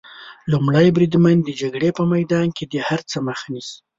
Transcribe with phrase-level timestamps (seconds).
[0.51, 3.77] لومړی بریدمن د جګړې په میدان کې د هر څه مخه نیسي.